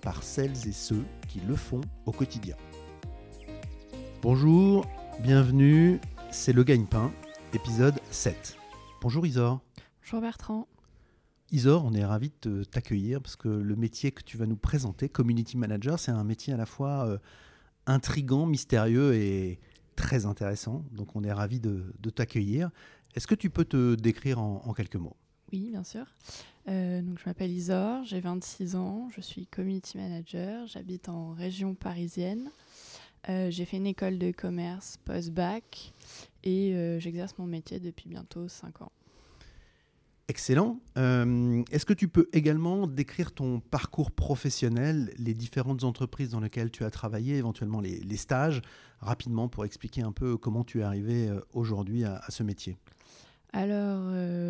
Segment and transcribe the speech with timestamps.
[0.00, 2.56] par celles et ceux qui le font au quotidien.
[4.22, 4.86] Bonjour,
[5.20, 7.12] bienvenue, c'est le gagne-pain,
[7.54, 8.56] épisode 7.
[9.00, 9.60] Bonjour Isor.
[10.02, 10.68] Bonjour Bertrand.
[11.50, 15.08] Isor, on est ravi de t'accueillir parce que le métier que tu vas nous présenter,
[15.08, 17.18] Community Manager, c'est un métier à la fois euh,
[17.86, 19.58] intrigant, mystérieux et
[19.96, 20.84] très intéressant.
[20.92, 22.70] Donc on est ravi de, t'accueillir.
[23.14, 25.16] Est-ce que tu peux te décrire en, quelques mots?
[25.52, 26.04] Oui, bien sûr.
[26.68, 31.74] Euh, donc, je m'appelle Isor, j'ai 26 ans, je suis Community Manager, j'habite en région
[31.74, 32.50] parisienne.
[33.28, 35.92] Euh, j'ai fait une école de commerce post-bac
[36.44, 38.92] et j'exerce mon métier depuis bientôt 5 ans.
[40.30, 40.78] Excellent.
[40.98, 46.70] Euh, est-ce que tu peux également décrire ton parcours professionnel, les différentes entreprises dans lesquelles
[46.70, 48.60] tu as travaillé, éventuellement les, stages,
[49.00, 52.76] rapidement pour expliquer un peu comment tu es arrivé euh, aujourd'hui à, ce métier?
[53.54, 54.47] Alors, euh,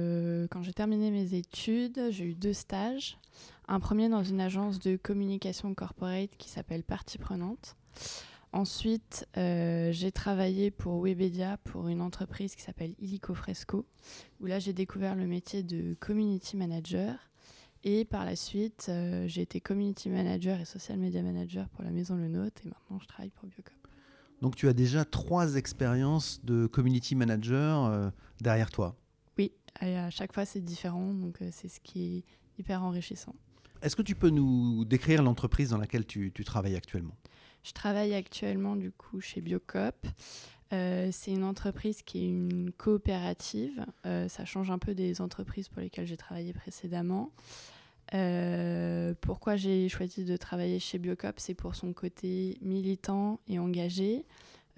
[0.48, 3.18] quand j'ai terminé mes études, j'ai eu deux stages.
[3.66, 7.76] Un premier dans une agence de communication corporate qui s'appelle Partie Prenante.
[8.52, 13.84] Ensuite, euh, j'ai travaillé pour Webedia pour une entreprise qui s'appelle Illico Fresco,
[14.40, 17.14] où là j'ai découvert le métier de community manager.
[17.84, 21.90] Et par la suite, euh, j'ai été community manager et social media manager pour la
[21.90, 22.62] maison Le Nôtre.
[22.64, 23.74] Et maintenant, je travaille pour Biocop.
[24.40, 28.10] Donc, tu as déjà trois expériences de community manager euh,
[28.40, 28.96] derrière toi.
[29.82, 31.12] Oui, à chaque fois, c'est différent.
[31.12, 32.24] Donc, c'est ce qui est
[32.58, 33.34] hyper enrichissant.
[33.82, 37.14] Est-ce que tu peux nous décrire l'entreprise dans laquelle tu travailles actuellement?
[37.62, 40.06] Je travaille actuellement du coup chez Biocop.
[40.72, 43.84] Euh, c'est une entreprise qui est une coopérative.
[44.06, 47.30] Euh, ça change un peu des entreprises pour lesquelles j'ai travaillé précédemment.
[48.14, 51.38] Euh, pourquoi j'ai choisi de travailler chez Biocop?
[51.38, 54.24] C'est pour son côté militant et engagé.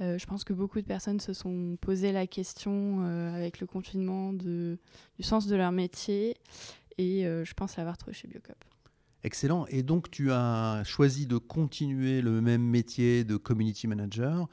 [0.00, 3.02] Je pense que beaucoup de personnes se sont posé la question
[3.34, 4.78] avec le confinement de,
[5.18, 6.36] du sens de leur métier
[6.98, 8.64] et je pense l'avoir trouvé chez Biocop.
[9.22, 9.66] Excellent.
[9.66, 14.48] Et donc, tu as choisi de continuer le même métier de community manager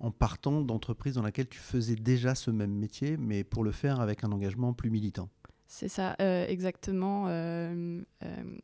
[0.00, 4.00] en partant d'entreprises dans laquelle tu faisais déjà ce même métier, mais pour le faire
[4.00, 5.28] avec un engagement plus militant.
[5.66, 7.26] C'est ça, euh, exactement.
[7.28, 8.58] Euh, euh,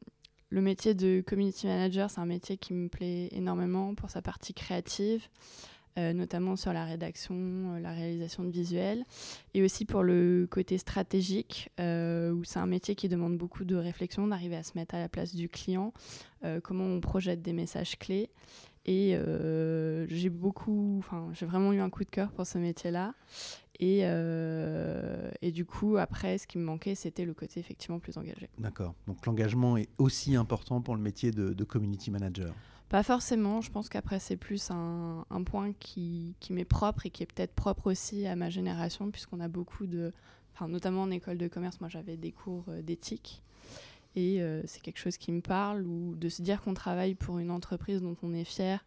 [0.51, 4.55] le métier de community manager, c'est un métier qui me plaît énormément pour sa partie
[4.55, 5.27] créative.
[5.99, 9.05] Euh, notamment sur la rédaction, euh, la réalisation de visuels,
[9.53, 13.77] et aussi pour le côté stratégique, euh, où c'est un métier qui demande beaucoup de
[13.77, 15.93] réflexion, d'arriver à se mettre à la place du client,
[16.65, 18.31] comment on projette des messages clés.
[18.87, 19.17] Et
[20.09, 23.15] j'ai beaucoup, enfin, j'ai vraiment eu un coup de cœur pour ce métier-là.
[23.79, 24.03] Et,
[25.53, 28.49] du coup, après, ce qui me manquait, c'était le côté effectivement plus engagé.
[28.59, 28.95] D'accord.
[29.07, 32.55] Donc l'engagement est aussi important pour le métier de community manager.
[32.93, 37.27] Pas forcément, je pense qu'après c'est plus un, point qui, m'est propre et qui est
[37.27, 40.13] peut-être propre aussi à ma génération, puisqu'on a beaucoup de,
[40.53, 43.43] enfin, notamment en école de commerce, moi j'avais des cours euh, d'éthique,
[44.15, 47.39] et euh, c'est quelque chose qui me parle, ou de se dire qu'on travaille pour
[47.39, 48.85] une entreprise dont on est fier,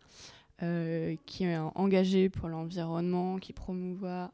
[0.62, 4.32] euh, qui est engagée pour l'environnement, qui promouvoit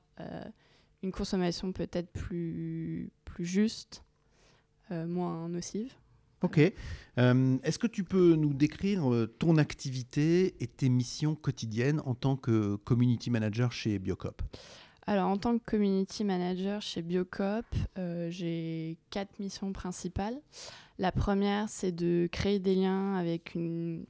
[1.01, 4.03] une consommation peut-être plus, plus juste,
[4.89, 5.95] moins nocive.
[6.41, 6.59] Ok.
[7.17, 12.15] Euh, est-ce que tu peux nous décrire euh, ton activité et tes missions quotidiennes en
[12.15, 14.41] tant que community manager chez Biocop?
[15.07, 17.65] Alors, en tant que community manager chez Biocop,
[17.97, 20.39] euh, j'ai quatre missions principales.
[20.99, 23.57] La première, c'est de créer des liens avec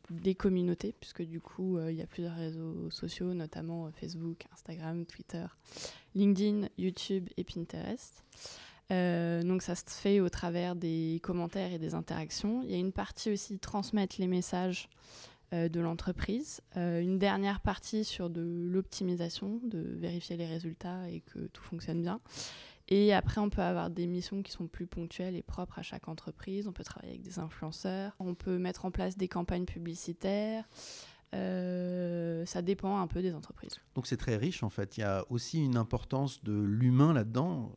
[0.10, 5.46] des communautés, puisque du coup, il y a plusieurs réseaux sociaux, notamment Facebook, Instagram, Twitter,
[6.16, 8.26] LinkedIn, YouTube et Pinterest.
[8.92, 12.62] Euh, donc ça se fait au travers des commentaires et des interactions.
[12.64, 14.90] Il y a une partie aussi transmettre les messages
[15.54, 16.62] euh, de l'entreprise.
[16.78, 22.02] Euh, une dernière partie sur de l'optimisation, de vérifier les résultats et que tout fonctionne
[22.02, 22.20] bien.
[22.90, 26.10] Et après, on peut avoir des missions qui sont plus ponctuelles et propres à chaque
[26.10, 26.68] entreprise.
[26.68, 28.14] On peut travailler avec des influenceurs.
[28.20, 30.66] On peut mettre en place des campagnes publicitaires.
[31.32, 33.80] ça dépend un peu des entreprises.
[33.96, 34.98] Donc c'est très riche en fait.
[34.98, 37.72] Il y a aussi une importance de l'humain là-dedans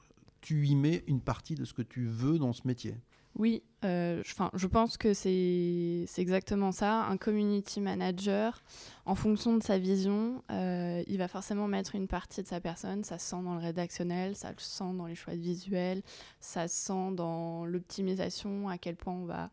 [0.44, 2.94] tu y mets une partie de ce que tu veux dans ce métier.
[3.36, 7.06] Oui, euh, je pense que c'est exactement ça.
[7.06, 8.62] Un community manager,
[9.06, 13.04] en fonction de sa vision, euh, il va forcément mettre une partie de sa personne.
[13.04, 16.02] Ça se sent dans le rédactionnel, ça se sent dans les choix de visuels,
[16.40, 19.50] ça se sent dans l'optimisation, à quel point on va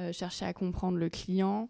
[0.00, 1.68] euh, chercher à comprendre le client.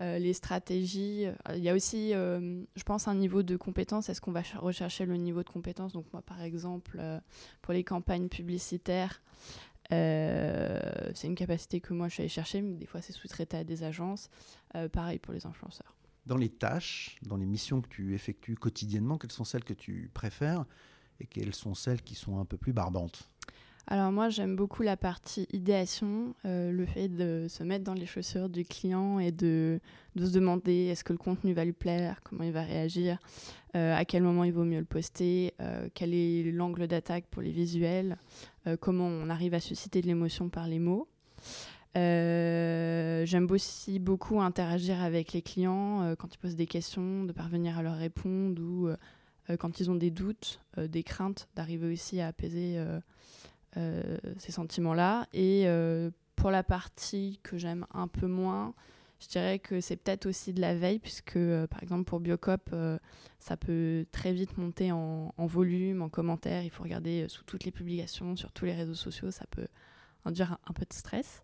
[0.00, 1.26] Les stratégies.
[1.54, 4.08] Il y a aussi, je pense, un niveau de compétence.
[4.08, 5.92] Est-ce qu'on va rechercher le niveau de compétence?
[5.92, 7.00] Donc moi, par exemple,
[7.62, 9.22] pour les campagnes publicitaires,
[9.90, 13.64] c'est une capacité que moi je suis allée chercher, mais des fois c'est sous-traité à
[13.64, 14.30] des agences.
[14.92, 15.94] pareil pour les influenceurs.
[16.26, 20.10] Dans les tâches, dans les missions que tu effectues quotidiennement, quelles sont celles que tu
[20.14, 20.64] préfères
[21.20, 23.28] et quelles sont celles qui sont un peu plus barbantes?
[23.86, 28.06] Alors moi j'aime beaucoup la partie idéation, euh, le fait de se mettre dans les
[28.06, 29.78] chaussures du client et de,
[30.16, 33.18] se demander est-ce que le contenu va lui plaire, comment il va réagir,
[33.76, 37.42] euh, à quel moment il vaut mieux le poster, euh, quel est l'angle d'attaque pour
[37.42, 38.16] les visuels,
[38.80, 41.06] comment on arrive à susciter de l'émotion par les mots.
[41.94, 47.82] j'aime aussi beaucoup interagir avec les clients quand ils posent des questions, de parvenir à
[47.82, 48.88] leur répondre ou
[49.58, 52.82] quand ils ont des doutes, des craintes, d'arriver aussi à apaiser
[54.38, 55.26] ces sentiments-là.
[55.32, 58.74] Et euh, pour la partie que j'aime un peu moins,
[59.20, 62.74] je dirais que c'est peut-être aussi de la veille, puisque euh, par exemple pour Biocop,
[63.38, 66.62] ça peut très vite monter en, volume, en commentaires.
[66.62, 69.66] Il faut regarder sous toutes les publications, sur tous les réseaux sociaux, ça peut
[70.24, 71.42] induire un, peu de stress.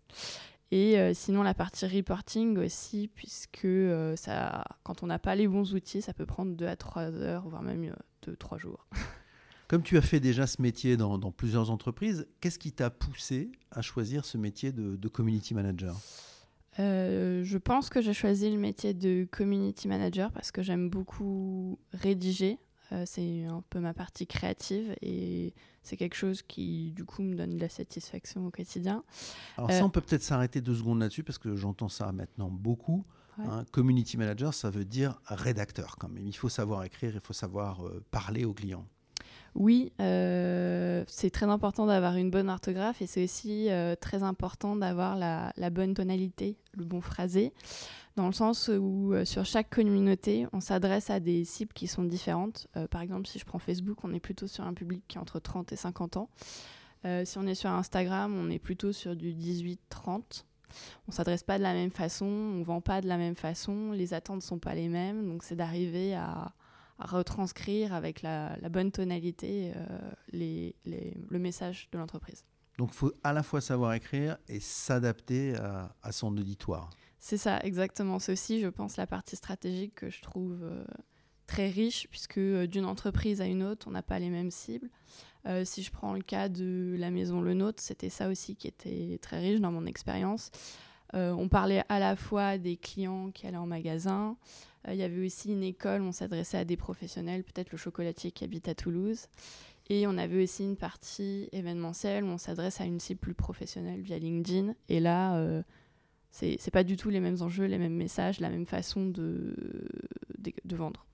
[0.71, 3.67] Et sinon, la partie reporting aussi, puisque
[4.15, 7.47] ça, quand on n'a pas les bons outils, ça peut prendre 2 à 3 heures,
[7.47, 7.93] voire même
[8.25, 8.87] 2-3 jours.
[9.71, 13.81] Comme tu as fait déjà ce métier dans, plusieurs entreprises, qu'est-ce qui t'a poussé à
[13.81, 15.95] choisir ce métier de, community manager?
[16.77, 21.79] Euh, je pense que j'ai choisi le métier de community manager parce que j'aime beaucoup
[21.93, 22.59] rédiger.
[22.91, 25.53] Euh, c'est un peu ma partie créative et
[25.83, 29.05] c'est quelque chose qui, du coup, me donne de la satisfaction au quotidien.
[29.55, 32.49] Alors, ça, euh, on peut peut-être s'arrêter deux secondes là-dessus parce que j'entends ça maintenant
[32.49, 33.05] beaucoup.
[33.37, 33.63] Hein.
[33.71, 36.27] community manager, ça veut dire rédacteur quand même.
[36.27, 37.81] Il faut savoir écrire, il faut savoir
[38.11, 38.85] parler aux clients.
[39.53, 44.77] Oui, euh, c'est très important d'avoir une bonne orthographe et c'est aussi euh, très important
[44.77, 47.53] d'avoir la, bonne tonalité, le bon phrasé,
[48.15, 52.03] dans le sens où euh, sur chaque communauté, on s'adresse à des cibles qui sont
[52.03, 52.67] différentes.
[52.91, 55.39] par exemple, si je prends Facebook, on est plutôt sur un public qui est entre
[55.39, 56.29] 30 et 50 ans.
[57.25, 60.45] si on est sur Instagram, on est plutôt sur du 18-30.
[61.09, 64.13] On s'adresse pas de la même façon, on vend pas de la même façon, les
[64.13, 66.53] attentes sont pas les mêmes, donc c'est d'arriver à,
[67.05, 72.43] retranscrire avec la, bonne tonalité euh, les, le message de l'entreprise.
[72.77, 76.89] Donc il faut à la fois savoir écrire et s'adapter à, son auditoire.
[77.19, 78.17] C'est ça, exactement.
[78.17, 80.83] C'est aussi, je pense, la partie stratégique que je trouve euh,
[81.45, 84.89] très riche, puisque euh, d'une entreprise à une autre, on n'a pas les mêmes cibles.
[85.63, 89.19] si je prends le cas de la maison Le Nôtre, c'était ça aussi qui était
[89.21, 90.51] très riche dans mon expérience.
[91.13, 94.37] on parlait à la fois des clients qui allaient en magasin,
[94.87, 98.43] il y avait aussi une école, on s'adressait à des professionnels, peut-être le chocolatier qui
[98.43, 99.27] habite à Toulouse.
[99.89, 104.01] Et on avait aussi une partie événementielle où on s'adresse à une cible plus professionnelle
[104.01, 104.73] via LinkedIn.
[104.89, 105.61] Et là, euh,
[106.31, 109.55] c'est pas du tout les mêmes enjeux, les mêmes messages, la même façon de,
[110.39, 111.05] de, vendre.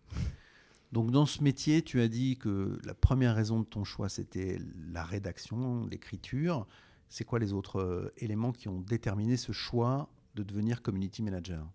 [0.92, 4.60] Donc dans ce métier, tu as dit que la première raison de ton choix, c'était
[4.92, 6.68] la rédaction, l'écriture.
[7.10, 11.68] C'est quoi les autres euh, éléments qui ont déterminé ce choix de devenir community manager?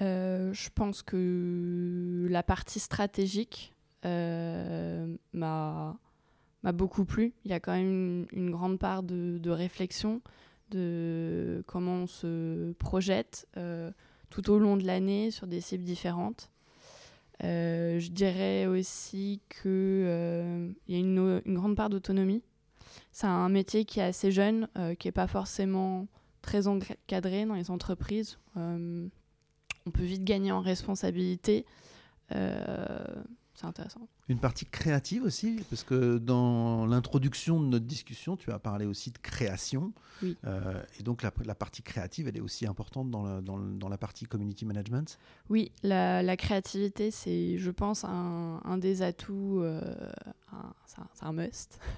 [0.00, 5.96] Euh, je pense que la partie stratégique euh, m'a
[6.72, 7.32] beaucoup plu.
[7.44, 10.20] Il y a quand même une, grande part de, réflexion
[10.70, 13.90] de comment on se projette euh,
[14.30, 16.50] tout au long de l'année sur des cibles différentes.
[17.42, 20.04] je dirais aussi qu'il
[20.88, 22.42] y a une, une, grande part d'autonomie.
[23.12, 24.68] C'est un métier qui est assez jeune,
[24.98, 26.06] qui n'est pas forcément
[26.42, 28.38] très encadré dans les entreprises
[29.86, 31.64] on peut vite gagner en responsabilité.
[32.34, 33.04] Euh,
[33.60, 34.08] c'est intéressant.
[34.28, 39.10] Une partie créative aussi, parce que dans l'introduction de notre discussion, tu as parlé aussi
[39.10, 39.92] de création.
[40.22, 40.36] Oui.
[40.46, 44.24] Euh, et donc la, partie créative, elle est aussi importante dans la, dans, la partie
[44.24, 45.18] community management?
[45.50, 49.80] Oui, la, créativité, c'est, je pense, un, des atouts, euh,
[50.86, 51.78] c'est un, must.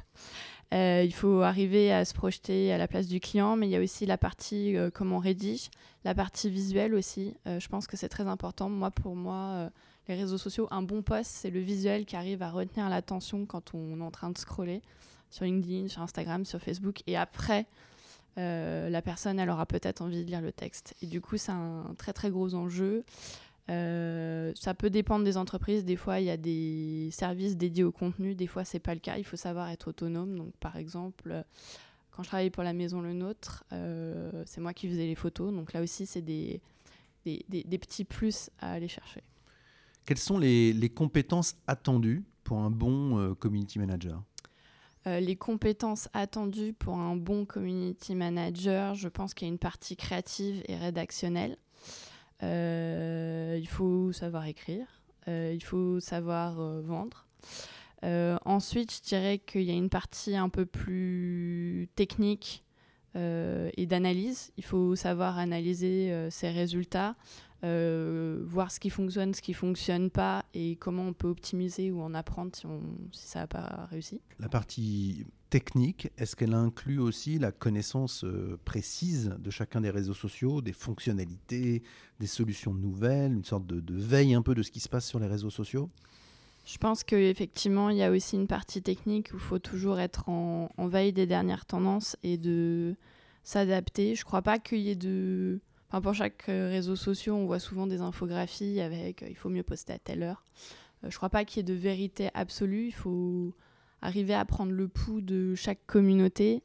[0.72, 3.76] Euh, il faut arriver à se projeter à la place du client, mais il y
[3.76, 5.68] a aussi la partie comment on rédige,
[6.02, 7.34] la partie visuelle aussi.
[7.44, 8.70] Je pense que c'est très important.
[8.70, 9.70] Moi, pour moi,
[10.08, 13.74] les réseaux sociaux, un bon post, c'est le visuel qui arrive à retenir l'attention quand
[13.74, 14.82] on est en train de scroller
[15.30, 17.02] sur LinkedIn, sur Instagram, sur Facebook.
[17.06, 17.66] Et après,
[18.36, 20.94] la personne, elle aura peut-être envie de lire le texte.
[21.02, 23.04] Et du coup, c'est un très très gros enjeu.
[23.70, 25.84] Euh, ça peut dépendre des entreprises.
[25.84, 28.34] Des fois, il y a des services dédiés au contenu.
[28.34, 29.16] Des fois, c'est pas le cas.
[29.18, 30.36] Il faut savoir être autonome.
[30.36, 31.44] Donc, par exemple,
[32.10, 35.52] quand je travaillais pour la maison Le Nôtre, euh, c'est moi qui faisais les photos.
[35.52, 36.60] Donc là aussi, c'est des,
[37.24, 39.22] petits plus à aller chercher.
[40.04, 44.22] Quelles sont les, compétences attendues pour un bon euh, community manager?
[45.04, 49.96] Les compétences attendues pour un bon community manager, je pense qu'il y a une partie
[49.96, 51.56] créative et rédactionnelle.
[52.40, 54.86] il faut savoir écrire,
[55.26, 57.26] il faut savoir vendre.
[58.44, 62.62] ensuite, je dirais qu'il y a une partie un peu plus technique
[63.16, 64.52] et d'analyse.
[64.56, 67.16] Il faut savoir analyser ses résultats,
[67.64, 72.00] euh, voir ce qui fonctionne, ce qui fonctionne pas et comment on peut optimiser ou
[72.00, 72.80] en apprendre si, on,
[73.12, 74.20] si ça n'a pas réussi.
[74.40, 80.14] La partie technique, est-ce qu'elle inclut aussi la connaissance euh, précise de chacun des réseaux
[80.14, 81.84] sociaux, des fonctionnalités,
[82.18, 85.20] des solutions nouvelles, une sorte de, veille un peu de ce qui se passe sur
[85.20, 85.88] les réseaux sociaux?
[86.64, 90.28] Je pense qu'effectivement, il y a aussi une partie technique où il faut toujours être
[90.28, 92.96] en, en veille des dernières tendances et de
[93.44, 94.16] s'adapter.
[94.16, 95.60] Je ne crois pas qu'il y ait de
[96.00, 99.62] pour chaque euh, réseau social, on voit souvent des infographies avec euh, il faut mieux
[99.62, 100.42] poster à telle heure.
[101.04, 102.86] Euh, je crois pas qu'il y ait de vérité absolue.
[102.86, 103.52] Il faut
[104.00, 106.62] arriver à prendre le pouls de chaque communauté,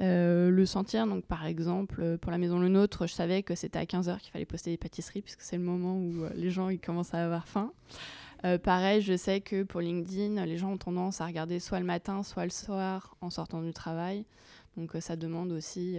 [0.00, 1.06] le sentir.
[1.06, 4.30] Donc, par exemple, pour la maison Le Nôtre, je savais que c'était à 15h qu'il
[4.30, 7.72] fallait poster des pâtisseries, puisque c'est le moment où les gens commencent à avoir faim.
[8.62, 12.22] pareil, je sais que pour LinkedIn, les gens ont tendance à regarder soit le matin,
[12.22, 14.26] soit le soir en sortant du travail.
[14.76, 15.98] Donc, ça demande aussi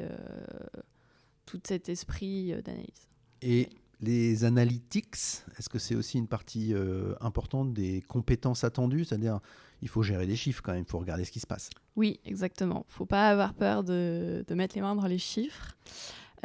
[1.47, 3.07] tout cet esprit euh, d'analyse.
[3.41, 3.69] Et
[4.01, 5.15] les analytics,
[5.57, 9.05] est-ce que c'est aussi une partie euh, importante des compétences attendues?
[9.05, 9.39] C'est-à-dire,
[9.81, 11.71] il faut gérer des chiffres quand même, il faut regarder ce qui se passe.
[11.95, 12.85] Oui, exactement.
[12.87, 15.75] Il ne faut pas avoir peur de, de, mettre les mains dans les chiffres.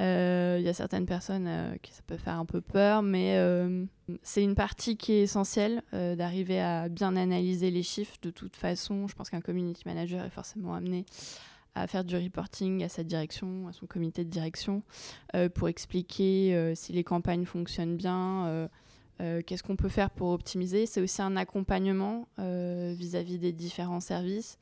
[0.00, 3.38] Euh, il y a certaines personnes qui ça peut faire un peu peur, mais
[4.22, 8.16] c'est une partie qui est essentielle d'arriver à bien analyser les chiffres.
[8.22, 11.04] De toute façon, je pense qu'un community manager est forcément amené
[11.74, 14.82] à faire du reporting à sa direction, à son comité de direction,
[15.34, 18.68] euh, pour expliquer euh, si les campagnes fonctionnent bien,
[19.20, 20.86] euh, qu'est-ce qu'on peut faire pour optimiser.
[20.86, 24.58] C'est aussi un accompagnement vis-à-vis des différents services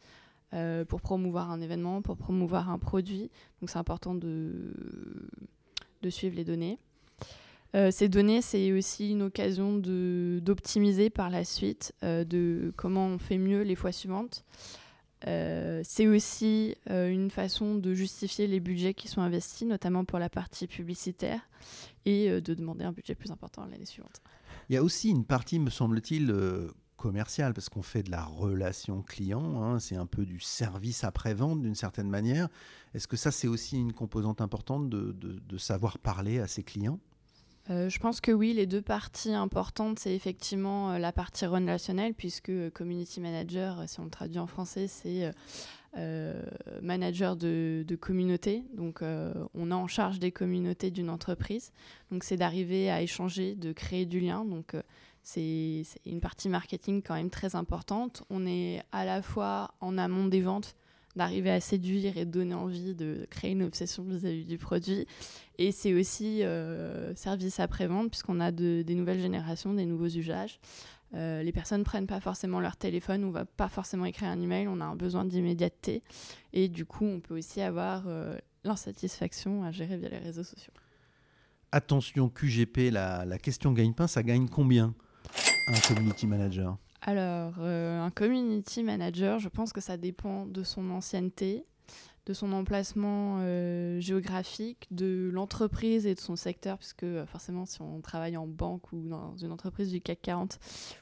[0.89, 3.31] pour promouvoir un événement, pour promouvoir un produit.
[3.61, 4.75] Donc c'est important de,
[6.03, 6.79] de suivre les données.
[7.91, 13.63] ces données, c'est aussi une occasion d'optimiser par la suite, de comment on fait mieux
[13.63, 14.45] les fois suivantes.
[15.27, 20.19] Euh, c'est aussi euh, une façon de justifier les budgets qui sont investis, notamment pour
[20.19, 21.41] la partie publicitaire,
[22.07, 24.23] et euh, de demander un budget plus important l'année suivante.
[24.69, 26.35] Il y a aussi une partie, me semble-t-il,
[26.97, 31.63] commerciale, parce qu'on fait de la relation client, hein, c'est un peu du service après-vente
[31.63, 32.49] d'une certaine manière.
[32.95, 37.01] Est-ce que ça, c'est aussi une composante importante de savoir parler à ses clients?
[37.71, 42.15] Euh, je pense que oui, les deux parties importantes, c'est effectivement euh, la partie relationnelle,
[42.15, 45.33] puisque euh, community manager, si on le traduit en français, c'est
[46.83, 48.65] manager de, communauté.
[48.75, 51.73] Donc, on a en charge des communautés d'une entreprise.
[52.13, 54.45] Donc, c'est d'arriver à échanger, de créer du lien.
[54.45, 54.77] Donc,
[55.25, 58.23] c'est une partie marketing quand même très importante.
[58.31, 60.77] On est à la fois en amont des ventes,
[61.17, 65.07] d'arriver à séduire et donner envie de créer une obsession vis-à-vis du produit.
[65.59, 70.61] Et c'est aussi euh, service après-vente, puisqu'on a des nouvelles générations, des nouveaux usages.
[71.15, 74.41] Euh, les personnes ne prennent pas forcément leur téléphone, on va pas forcément écrire un
[74.41, 76.03] email, on a un besoin d'immédiateté.
[76.53, 80.73] Et du coup, on peut aussi avoir euh, l'insatisfaction à gérer via les réseaux sociaux.
[81.73, 84.95] Attention, QGP, la, la question gagne-pain, ça gagne combien
[85.67, 86.77] un community manager?
[87.03, 91.65] Alors, euh, un community manager, je pense que ça dépend de son ancienneté,
[92.27, 97.81] de son emplacement euh, géographique, de l'entreprise et de son secteur, puisque euh, forcément, si
[97.81, 100.59] on travaille en banque ou dans une entreprise du CAC 40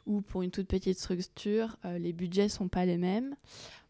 [0.06, 3.34] ou pour une toute petite structure, les budgets ne sont pas les mêmes.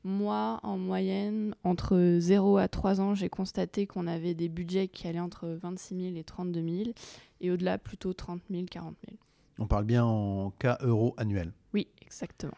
[0.02, 5.06] Moi, en moyenne, entre 0 à 3 ans, j'ai constaté qu'on avait des budgets qui
[5.06, 6.90] allaient entre 26 000 et 32 000,
[7.42, 9.18] et au-delà, plutôt 30 000, 40 000.
[9.58, 11.52] On parle bien en cas euro annuel.
[11.74, 12.54] Oui, exactement.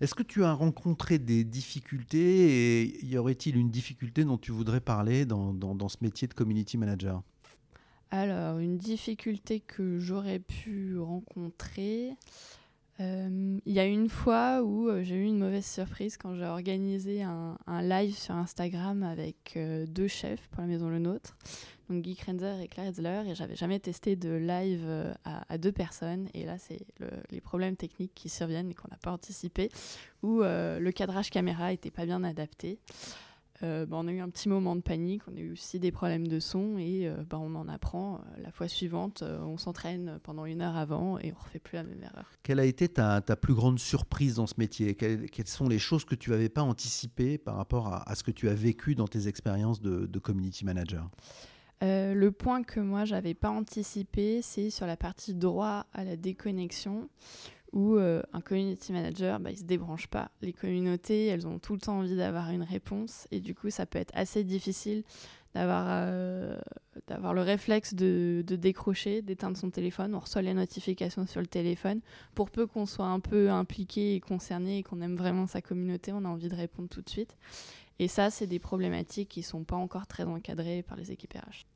[0.00, 4.80] Est-ce que tu as rencontré des difficultés et y aurait-il une difficulté dont tu voudrais
[4.80, 7.22] parler dans, dans, ce métier de community manager?
[8.10, 12.14] Alors, une difficulté que j'aurais pu rencontrer, euh,
[13.00, 17.22] il y a une fois où euh, j'ai eu une mauvaise surprise quand j'ai organisé
[17.22, 21.36] un, live sur Instagram avec euh, deux chefs pour la maison Le Nôtre
[21.90, 25.72] donc Guy Krenzer et Claire Etzler, et j'avais jamais testé de live euh, à, deux
[25.72, 26.28] personnes.
[26.34, 26.80] Et là, c'est
[27.30, 29.70] les problèmes techniques qui surviennent et qu'on n'a pas anticipé,
[30.22, 32.78] où euh, le cadrage caméra était pas bien adapté.
[33.62, 35.92] Euh, bah, on a eu un petit moment de panique, on a eu aussi des
[35.92, 38.20] problèmes de son et bah, on en apprend.
[38.42, 42.02] la fois suivante, on s'entraîne pendant une heure avant et on refait plus la même
[42.02, 42.30] erreur.
[42.42, 44.94] Quelle a été ta, plus grande surprise dans ce métier?
[44.94, 48.48] Quelles, sont les choses que tu n'avais pas anticipées par rapport à, ce que tu
[48.48, 51.10] as vécu dans tes expériences de, de community manager?
[51.82, 56.16] Euh, le point que moi j'avais pas anticipé, c'est sur la partie droit à la
[56.16, 57.08] déconnexion,
[57.72, 60.30] où euh, un community manager, bah, il se débranche pas.
[60.42, 63.86] Les communautés, elles ont tout le temps envie d'avoir une réponse, et du coup, ça
[63.86, 65.04] peut être assez difficile
[65.52, 66.08] d'avoir
[67.08, 70.14] d'avoir le réflexe de, de décrocher, d'éteindre son téléphone.
[70.14, 72.00] On reçoit les notifications sur le téléphone.
[72.36, 76.12] Pour peu qu'on soit un peu impliqué et concerné et qu'on aime vraiment sa communauté,
[76.12, 77.36] on a envie de répondre tout de suite.
[77.98, 81.34] Et ça, c'est des problématiques qui ne sont pas encore très encadrées par les équipes
[81.34, 81.66] RH.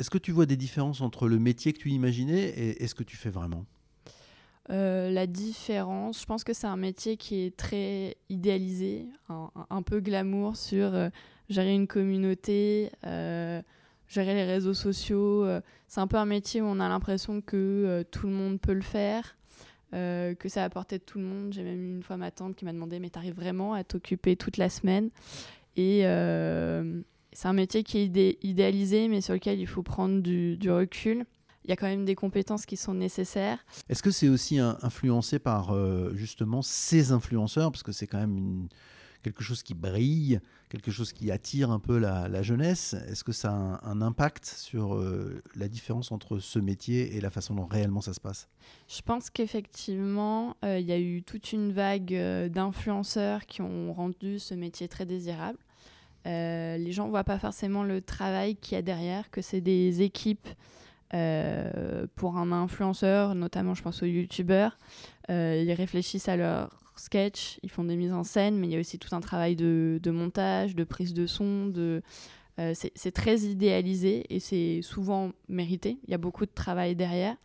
[0.00, 3.04] Est-ce que tu vois des différences entre le métier que tu imaginais et, ce que
[3.04, 3.66] tu fais vraiment?
[4.68, 10.00] Euh, la différence, je pense que c'est un métier qui est très idéalisé, un, peu
[10.00, 11.08] glamour sur euh,
[11.48, 13.62] gérer une communauté, euh,
[14.06, 15.46] gérer les réseaux sociaux.
[15.88, 18.82] c'est un peu un métier où on a l'impression que tout le monde peut le
[18.82, 19.36] faire,
[19.92, 21.52] que ça à tout le monde.
[21.52, 24.36] J'ai même eu une fois ma tante qui m'a demandé Mais t'arrives vraiment à t'occuper
[24.36, 25.10] toute la semaine?
[25.76, 26.02] Et
[27.32, 31.24] c'est un métier qui est idéalisé, mais sur lequel il faut prendre du recul
[31.70, 33.64] il y a quand même des compétences qui sont nécessaires.
[33.88, 37.70] Est-ce que c'est aussi influencé par euh, justement ces influenceurs?
[37.70, 38.66] Parce que c'est quand même
[39.22, 42.96] quelque chose qui brille, quelque chose qui attire un peu la, jeunesse.
[43.06, 47.30] Est-ce que ça a un, impact sur euh, la différence entre ce métier et la
[47.30, 48.48] façon dont réellement ça se passe?
[48.88, 52.12] Je pense qu'effectivement, euh, il y a eu toute une vague
[52.48, 55.58] d'influenceurs qui ont rendu ce métier très désirable.
[56.24, 60.02] les gens ne voient pas forcément le travail qu'il y a derrière, que c'est des
[60.02, 60.48] équipes
[61.10, 64.78] pour un influenceur, notamment je pense aux youtubeurs,
[65.30, 68.76] euh, ils réfléchissent à leur sketch, ils font des mises en scène, mais il y
[68.76, 72.02] a aussi tout un travail de montage, de prise de son, de,
[72.60, 75.98] euh, c'est très idéalisé et c'est souvent mérité.
[76.06, 77.36] Il y a beaucoup de travail derrière,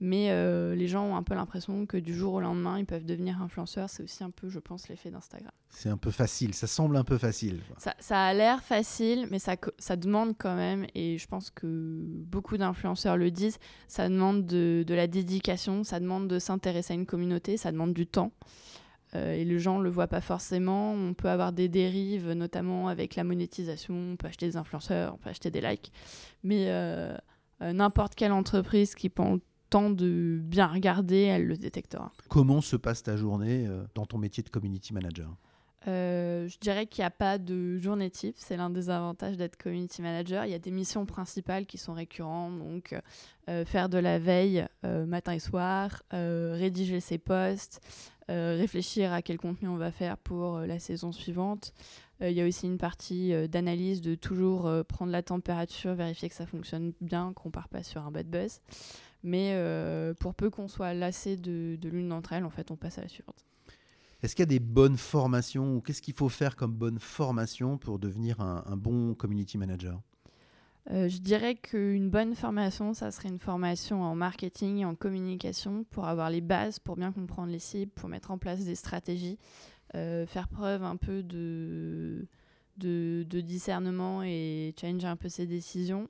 [0.00, 3.04] mais euh, les gens ont un peu l'impression que du jour au lendemain, ils peuvent
[3.04, 3.90] devenir influenceurs.
[3.90, 5.50] C'est aussi un peu, je pense, l'effet d'Instagram.
[5.68, 7.60] C'est un peu facile, ça semble un peu facile.
[7.98, 12.56] Ça, a l'air facile, mais ça, ça demande quand même, et je pense que beaucoup
[12.56, 17.06] d'influenceurs le disent, ça demande de, de la dédication, ça demande de s'intéresser à une
[17.06, 18.32] communauté, ça demande du temps.
[19.14, 20.92] Euh, et les gens ne le voient pas forcément.
[20.92, 23.94] On peut avoir des dérives, notamment avec la monétisation.
[23.94, 25.92] On peut acheter des influenceurs, on peut acheter des likes.
[26.42, 27.16] Mais euh,
[27.62, 29.40] euh, n'importe quelle entreprise qui prend le
[29.70, 32.12] temps de bien regarder, elle le détectera.
[32.28, 35.34] Comment se passe ta journée dans ton métier de community manager?
[35.86, 40.02] Je dirais qu'il n'y a pas de journée type, c'est l'un des avantages d'être community
[40.02, 40.44] manager.
[40.44, 42.94] Il y a des missions principales qui sont récurrentes, donc
[43.64, 47.80] faire de la veille matin et soir, rédiger ses posts,
[48.56, 51.72] réfléchir à quel contenu on va faire pour euh, la saison suivante.
[52.20, 56.34] Euh, il y a aussi une partie d'analyse de toujours prendre la température, vérifier que
[56.34, 58.60] ça fonctionne bien, qu'on part pas sur un bad buzz.
[59.24, 59.56] Mais
[60.18, 63.08] pour peu qu'on soit lassé de, l'une d'entre elles, en fait, on passe à la
[63.08, 63.44] suivante.
[64.22, 67.76] Est-ce qu'il y a des bonnes formations ou qu'est-ce qu'il faut faire comme bonne formation
[67.76, 70.00] pour devenir un bon community manager?
[70.90, 75.84] Euh, je dirais qu'une bonne formation, ça serait une formation en marketing et en communication
[75.90, 79.38] pour avoir les bases, pour bien comprendre les cibles, pour mettre en place des stratégies,
[79.94, 82.26] euh, faire preuve un peu de,
[82.78, 86.08] de, discernement et changer un peu ses décisions.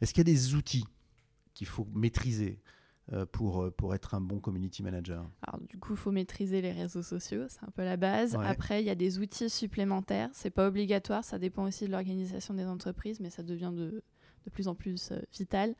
[0.00, 0.84] Est-ce qu'il y a des outils
[1.54, 2.58] qu'il faut maîtriser?
[3.32, 6.72] Pour, euh, pour être un bon community manager Alors, du coup, il faut maîtriser les
[6.72, 8.36] réseaux sociaux, c'est un peu la base.
[8.36, 10.30] Après, il y a des outils supplémentaires.
[10.32, 14.02] C'est pas obligatoire, ça dépend aussi de l'organisation des entreprises, mais ça devient de,
[14.46, 15.74] de plus en plus euh, vital.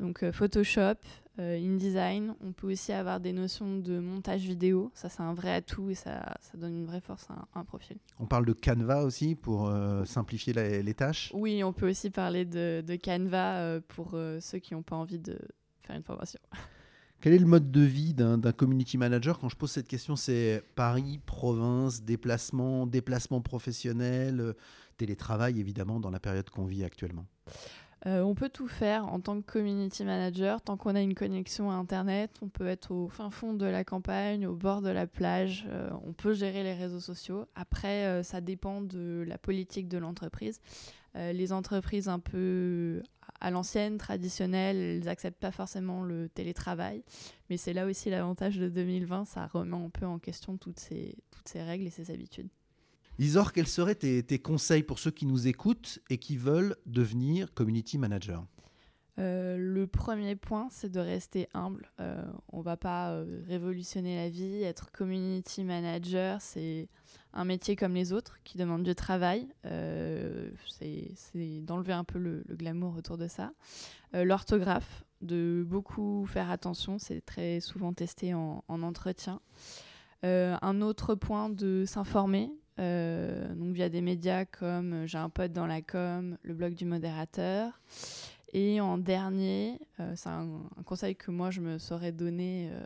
[0.00, 0.96] Donc, Photoshop,
[1.38, 2.34] InDesign.
[2.42, 4.90] On peut aussi avoir des notions de montage vidéo.
[4.94, 7.96] Ça, c'est un vrai atout et ça, ça donne une vraie force à un, profil.
[8.18, 9.70] On parle de Canva aussi pour
[10.06, 11.30] simplifier les tâches?
[11.34, 15.38] Oui, on peut aussi parler de, de Canva pour ceux qui n'ont pas envie de
[15.86, 16.40] faire une formation.
[17.20, 20.62] Quel est le mode de vie d'un community manager Quand je pose cette question, c'est
[20.74, 24.52] Paris, province, déplacement, déplacement professionnel, euh,
[24.98, 27.26] télétravail évidemment dans la période qu'on vit actuellement.
[28.04, 30.60] Euh, on peut tout faire en tant que community manager.
[30.60, 33.84] Tant qu'on a une connexion à Internet, on peut être au fin fond de la
[33.84, 35.66] campagne, au bord de la plage.
[35.68, 37.46] Euh, on peut gérer les réseaux sociaux.
[37.54, 40.60] Après, ça dépend de la politique de l'entreprise.
[41.14, 43.02] les entreprises un peu
[43.40, 47.02] à l'ancienne, traditionnelle, elles n'acceptent pas forcément le télétravail.
[47.48, 50.76] Mais c'est là aussi l'avantage de 2020, ça remet un peu en question toutes
[51.30, 52.48] toutes ces règles et ces habitudes.
[53.18, 57.98] Isor, quels seraient tes, conseils pour ceux qui nous écoutent et qui veulent devenir community
[57.98, 58.44] manager
[59.18, 61.90] euh, le premier point, c'est de rester humble.
[62.00, 64.62] Euh, on va pas euh, révolutionner la vie.
[64.62, 66.88] Être community manager, c'est
[67.32, 69.48] un métier comme les autres qui demande du travail.
[69.64, 71.14] Euh, c'est
[71.62, 73.52] d'enlever un peu le, glamour autour de ça.
[74.12, 79.40] L'orthographe, de beaucoup faire attention, c'est très souvent testé en, entretien.
[80.22, 85.82] Un autre point de s'informer, donc via des médias comme J'ai un pote dans la
[85.82, 87.80] com, le blog du modérateur.
[88.52, 90.48] Et en dernier, euh, c'est un,
[90.84, 92.80] conseil que moi je me serais donné euh,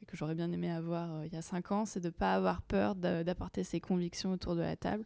[0.00, 2.10] et que j'aurais bien aimé avoir euh, il y a cinq ans, c'est de ne
[2.10, 5.04] pas avoir peur d'apporter ses convictions autour de la table.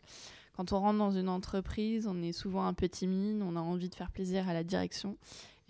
[0.57, 3.88] Quand on rentre dans une entreprise, on est souvent un peu timide, on a envie
[3.88, 5.16] de faire plaisir à la direction.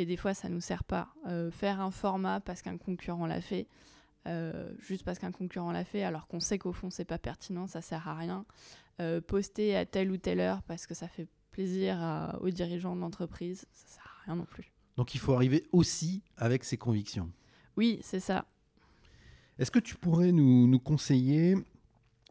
[0.00, 1.08] Et des fois, ça ne nous sert pas.
[1.28, 3.66] Euh, faire un format parce qu'un concurrent l'a fait,
[4.26, 7.66] euh, juste parce qu'un concurrent l'a fait, alors qu'on sait qu'au fond, c'est pas pertinent,
[7.66, 8.44] ça sert à rien.
[9.00, 13.00] Euh, poster à telle ou telle heure parce que ça fait plaisir aux dirigeants de
[13.00, 14.72] l'entreprise, ça sert à rien non plus.
[14.96, 17.30] Donc il faut arriver aussi avec ses convictions.
[17.76, 18.44] Oui, c'est ça.
[19.58, 21.56] Est-ce que tu pourrais nous, conseiller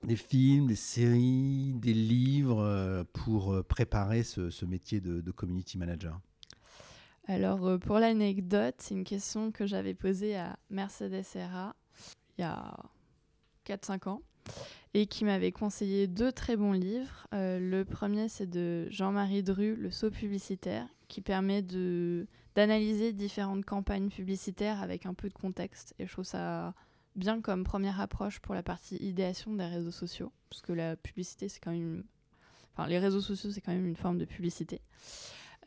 [0.03, 6.19] des films, des séries, des livres euh, pour préparer ce, métier de, community manager?
[7.27, 11.75] Alors, pour l'anecdote, c'est une question que j'avais posée à Mercedes Serra
[12.39, 12.73] il y a
[13.67, 14.21] 4-5 ans
[14.93, 17.27] et qui m'avait conseillé deux très bons livres.
[17.33, 21.61] le premier, c'est de Jean-Marie Dru, Le saut publicitaire, qui permet
[22.55, 25.93] d'analyser différentes campagnes publicitaires avec un peu de contexte.
[25.99, 26.73] Et je trouve ça
[27.15, 31.49] bien comme première approche pour la partie idéation des réseaux sociaux, parce que la publicité,
[31.49, 32.03] c'est quand même...
[32.73, 34.81] Enfin, les réseaux sociaux, c'est quand même une forme de publicité.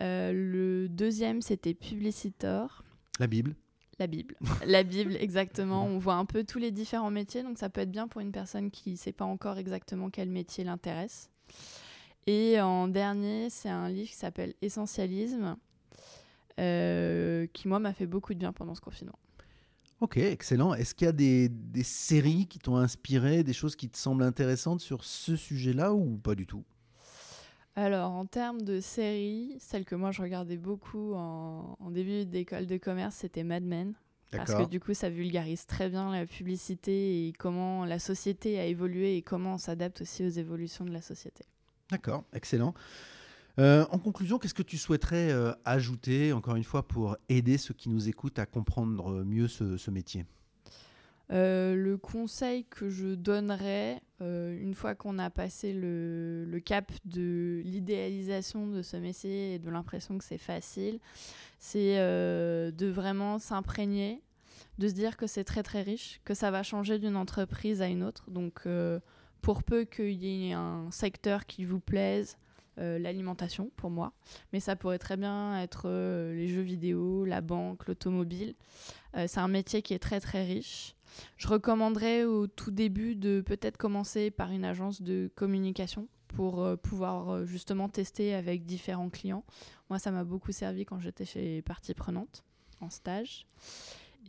[0.00, 2.82] Euh, le deuxième, c'était Publicitor.
[3.20, 3.54] La Bible.
[3.98, 4.36] La Bible.
[4.66, 5.84] La Bible, exactement.
[5.84, 8.32] On voit un peu tous les différents métiers, donc ça peut être bien pour une
[8.32, 11.30] personne qui ne sait pas encore exactement quel métier l'intéresse.
[12.26, 15.56] Et en dernier, c'est un livre qui s'appelle Essentialisme,
[16.60, 19.18] euh, qui moi m'a fait beaucoup de bien pendant ce confinement.
[20.00, 20.74] Ok, excellent.
[20.74, 24.24] Est-ce qu'il y a des, des séries qui t'ont inspiré, des choses qui te semblent
[24.24, 26.64] intéressantes sur ce sujet-là ou pas du tout?
[27.74, 32.66] Alors, en termes de séries, celle que moi je regardais beaucoup en, en début d'école
[32.66, 33.94] de commerce, c'était Mad Men.
[34.36, 38.64] Parce que du coup, ça vulgarise très bien la publicité et comment la société a
[38.64, 41.44] évolué et comment on s'adapte aussi aux évolutions de la société.
[41.90, 42.74] D'accord, excellent.
[43.58, 47.74] Euh, en conclusion, qu'est-ce que tu souhaiterais euh, ajouter, encore une fois, pour aider ceux
[47.74, 50.24] qui nous écoutent à comprendre mieux ce, métier?
[51.30, 58.68] Euh, le conseil que je donnerais, une fois qu'on a passé le, cap de l'idéalisation
[58.68, 61.00] de ce métier et de l'impression que c'est facile,
[61.58, 64.22] c'est de vraiment s'imprégner,
[64.78, 67.88] de se dire que c'est très très riche, que ça va changer d'une entreprise à
[67.88, 68.30] une autre.
[68.30, 68.62] Donc,
[69.40, 72.36] pour peu qu'il y ait un secteur qui vous plaise,
[72.78, 74.14] euh, l'alimentation pour moi,
[74.54, 78.54] mais ça pourrait très bien être euh, les jeux vidéo, la banque, l'automobile.
[79.14, 80.94] Euh, c'est un métier qui est très très riche.
[81.36, 87.44] Je recommanderais au tout début de peut-être commencer par une agence de communication pour pouvoir
[87.44, 89.44] justement tester avec différents clients.
[89.90, 92.44] Moi, ça m'a beaucoup servi quand j'étais chez Partie Prenante
[92.80, 93.46] en stage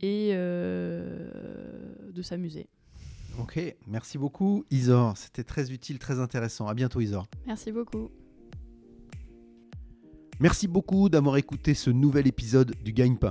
[0.02, 2.68] et de s'amuser.
[3.40, 6.68] Ok, merci beaucoup Isor, c'était très utile, très intéressant.
[6.68, 7.26] À bientôt Isor.
[7.46, 8.10] Merci beaucoup.
[10.40, 13.30] Merci beaucoup d'avoir écouté ce nouvel épisode du Gagne-Pain.